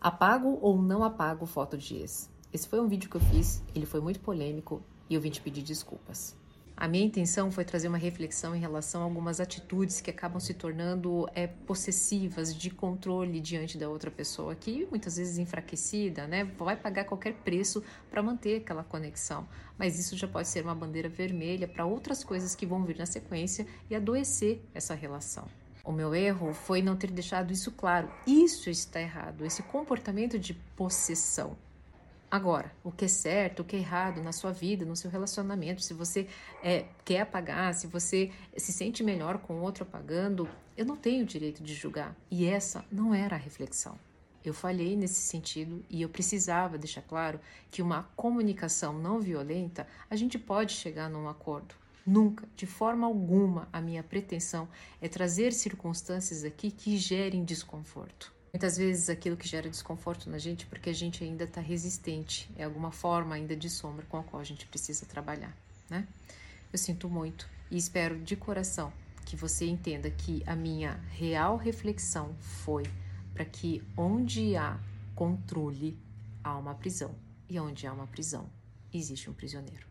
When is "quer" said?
37.04-37.22